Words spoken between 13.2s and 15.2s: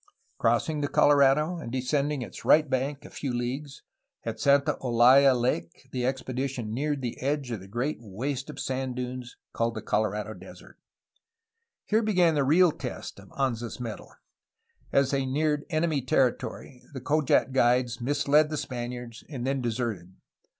Anza's mettle. As